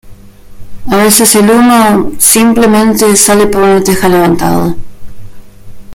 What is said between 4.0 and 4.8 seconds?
levantada.